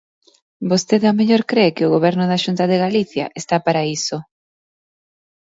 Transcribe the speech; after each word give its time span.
Vostede 0.71 1.05
ao 1.07 1.17
mellor 1.19 1.43
cre 1.51 1.73
que 1.75 1.85
o 1.87 1.93
Goberno 1.95 2.25
da 2.27 2.41
Xunta 2.43 2.63
de 2.71 2.81
Galicia 2.85 3.25
está 3.41 3.55
para 3.65 3.87
iso. 3.97 4.17